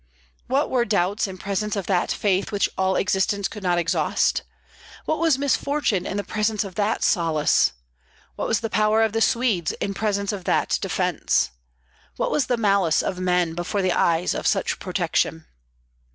[0.47, 4.41] What were doubts in presence of that faith which all existence could not exhaust?
[5.05, 7.73] what was misfortune in presence of that solace?
[8.35, 11.51] what was the power of the Swedes in presence of that defence?
[12.17, 15.45] what was the malice of men before the eyes of such protection?